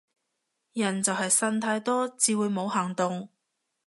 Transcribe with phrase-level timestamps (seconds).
[0.73, 3.29] 人就係呻太多至會冇行動